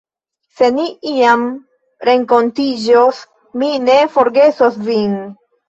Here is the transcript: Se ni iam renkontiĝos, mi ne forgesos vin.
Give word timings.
Se 0.59 0.69
ni 0.77 0.85
iam 1.11 1.43
renkontiĝos, 2.09 3.21
mi 3.63 3.73
ne 3.87 4.01
forgesos 4.17 4.83
vin. 4.93 5.17